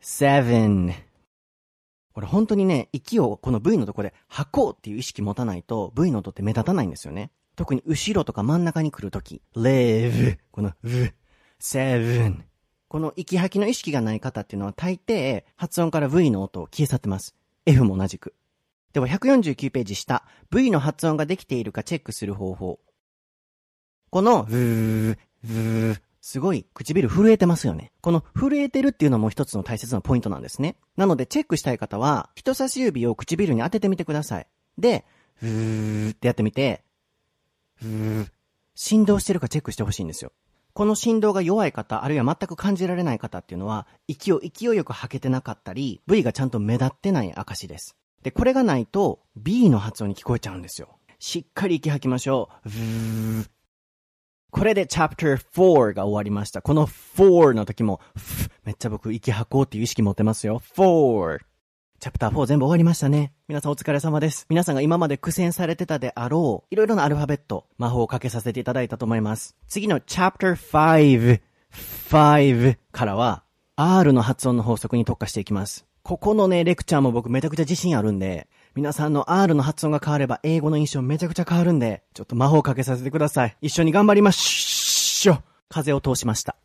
[0.00, 0.94] seven.
[2.12, 7.30] これ本当にね、息をこの V のとこで吐こうっていう意識持たないと V の音って目立たないんですよね。
[7.56, 11.12] 特に後ろとか真ん中に来るとき、live, この v,
[11.60, 12.42] seven.
[12.88, 17.34] この息吐きの意識がない方っていうのは大抵発音から V の音を消え去ってます。
[17.66, 18.34] F も同じく。
[18.92, 22.78] では149ページ下、V の発音ができているかチェックする方法。
[24.14, 27.90] この、ブー、ブー、すごい唇震えてますよね。
[28.00, 30.76] この震えてるっていうのも一つの大切なポイントなんですね。
[30.96, 34.46] なのでチェックしたい方は、人差し指を唇に当ててみてください。
[34.78, 35.04] で、
[35.42, 36.84] ブーってやってみて、
[37.82, 38.28] ブー、
[38.76, 40.30] 振動してるかチェックしてほしいんですよ。
[40.74, 47.96] この振動が弱い方、あるいは全く感じられない方っていうのは、息を勢いよく吐けてなかったり、V がちゃんと目立ってない証です。
[48.22, 51.00] で、これがないと、B の発音に聞こえちゃうんですよ。
[51.18, 52.68] しっかり息吐きましょう。
[52.68, 53.53] ブー
[54.54, 56.62] これで Chapter 4が終わりました。
[56.62, 58.00] この4の時も、
[58.64, 60.62] めっちゃ僕息吐こうっていう意識持ってますよ。
[60.76, 61.40] 4。
[61.98, 63.32] チャプター4全部終わりましたね。
[63.48, 64.46] 皆さんお疲れ様です。
[64.48, 69.56] 皆さんが今まで苦戦されてたであろう、いろいろなアルファベット、魔法をかけさせていただいたと思います。
[69.66, 71.40] 次の Chapter 5、
[71.72, 73.42] 5からは、
[73.74, 75.84] R の発音の法則に特化していきます。
[76.04, 83.56] ここのね、レクチャーも僕めちゃくちゃ自信あるんで、皆さんの R の発音が変われば英語の印象めちゃくちゃ変わるんで、ちょっと魔法かけさせてください。
[83.60, 86.56] 一緒に頑張りましょ風を通しました。